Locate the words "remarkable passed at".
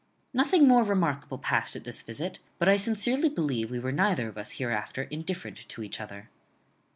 0.83-1.83